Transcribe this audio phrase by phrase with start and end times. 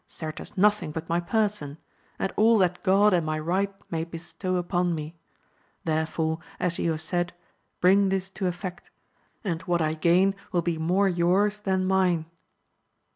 [0.07, 1.77] certes nothing but my person,
[2.17, 5.15] and all that God and my right may bestow upon me;
[5.85, 7.33] therefore, as you have said,
[7.81, 8.89] bring this to effect,
[9.43, 12.25] and what I gain will be more yours than mine.